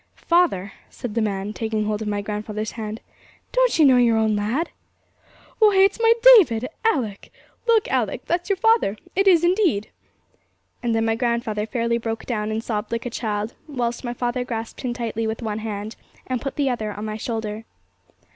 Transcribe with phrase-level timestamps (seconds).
[0.15, 3.01] 'Father!' said the man, taking hold of my grandfather's hand,
[3.51, 4.71] 'don't you know your own lad?'
[5.59, 6.67] 'Why, it's my David!
[6.83, 7.31] Alick,
[7.67, 9.91] look Alick, that's your father; it is indeed!'
[10.81, 14.43] And then my grandfather fairly broke down, and sobbed like a child, whilst my father
[14.43, 15.95] grasped him tightly with one hand,
[16.25, 17.65] and put the other on my shoulder.